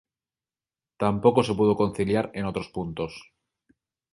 Tampoco 1.03 1.39
se 1.43 1.53
pudo 1.59 1.75
conciliar 1.81 2.31
en 2.33 2.45
otros 2.47 2.69
puntos. 2.69 3.11